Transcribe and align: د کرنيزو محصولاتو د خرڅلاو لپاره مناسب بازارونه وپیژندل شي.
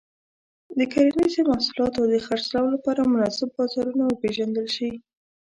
د 0.77 0.79
کرنيزو 0.93 1.41
محصولاتو 1.49 2.01
د 2.13 2.15
خرڅلاو 2.25 2.73
لپاره 2.75 3.09
مناسب 3.13 3.47
بازارونه 3.57 4.03
وپیژندل 4.07 4.67
شي. 4.75 4.89